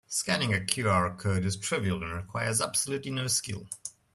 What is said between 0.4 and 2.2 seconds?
a QR code is trivial and